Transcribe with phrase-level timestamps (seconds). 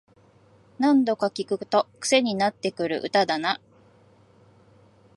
[0.79, 3.61] 何度か聴くとクセになってくる歌だな